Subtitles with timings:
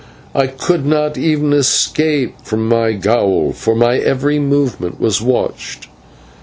[0.33, 5.89] I could not even escape from my gaol, for my every movement was watched.